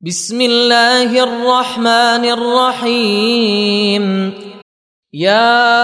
[0.00, 4.04] بسم الله الرحمن الرحيم.
[5.12, 5.74] يا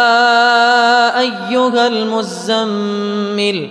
[1.21, 3.71] أيها المزمل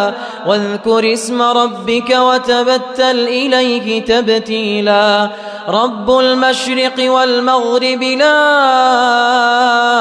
[0.45, 5.29] واذكر اسم ربك وتبتل إليه تبتيلا
[5.67, 8.41] رب المشرق والمغرب لا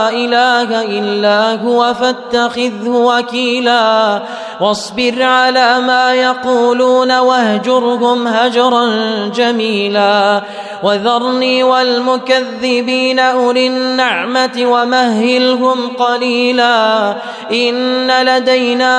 [0.08, 4.22] إله إلا هو فاتخذه وكيلا
[4.60, 8.86] واصبر على ما يقولون واهجرهم هجرا
[9.34, 10.42] جميلا
[10.82, 17.14] وذرني والمكذبين أولي النعمة ومهلهم قليلا
[17.52, 18.94] إن لدينا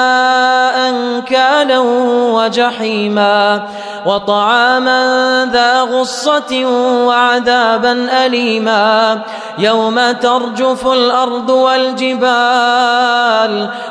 [0.89, 1.79] أنكالا
[2.35, 3.67] وجحيما
[4.05, 6.50] وطعاما ذا غصة
[7.07, 9.19] وعذابا أليما.
[9.57, 12.31] يوم ترجف الأرض والجبال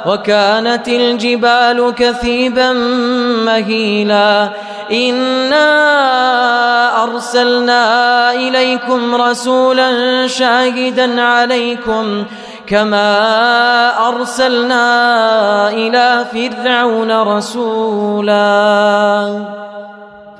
[0.06, 2.72] وكانت الجبال كثيبا
[3.44, 4.48] مهيلا.
[4.92, 5.70] إنا
[7.02, 12.24] أرسلنا إليكم رسولا شاهدا عليكم
[12.66, 18.40] كما أرسلنا إلى فرعون رسولا.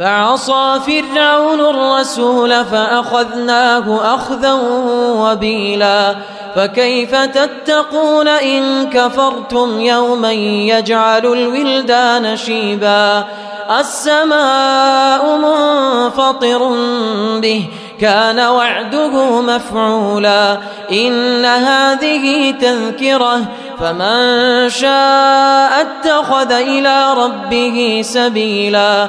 [0.01, 4.53] فعصى فرعون الرسول فأخذناه أخذا
[5.17, 6.17] وبيلا.
[6.55, 13.25] فكيف تتقون إن كفرتم يوما يجعل الولدان شيبا؟
[13.81, 16.75] السماء منفطر
[17.41, 17.69] به
[18.01, 20.59] كان وعده مفعولا.
[20.93, 23.41] إن هذه تذكرة
[23.81, 29.09] فمن شاء اتخذ إلى ربه سبيلا.